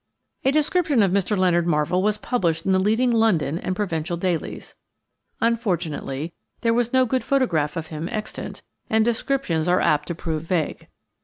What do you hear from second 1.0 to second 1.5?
of Mr.